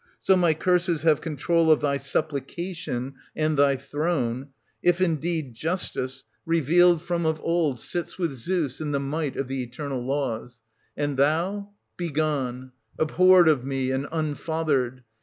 So 0.19 0.35
my 0.35 0.55
curses 0.55 1.03
h^ve 1.03 1.21
control 1.21 1.69
of 1.69 1.79
thy' 1.81 1.97
sup 1.97 2.31
1380 2.31 2.73
plication' 2.73 3.13
and 3.35 3.55
thy 3.55 3.75
'throne,'— 3.75 4.47
if 4.89 4.97
indeed^ 4.97 5.53
Justice, 5.53 6.23
revealed 6.43 7.01
no 7.01 7.03
SOPHOCLES. 7.03 7.21
[1382— 7.21 7.21
1413 7.21 7.21
from 7.21 7.25
of 7.27 7.41
old, 7.43 7.79
sits 7.79 8.17
with 8.17 8.33
Zeus 8.35 8.81
in 8.81 8.91
the 8.93 8.99
might 8.99 9.35
of 9.35 9.47
the 9.47 9.61
eternal 9.61 10.03
laws. 10.03 10.59
And 10.97 11.17
thou— 11.17 11.69
begone, 11.97 12.71
abhorred 12.97 13.47
of 13.47 13.63
me, 13.63 13.91
and 13.91 14.07
unfathered 14.11 15.03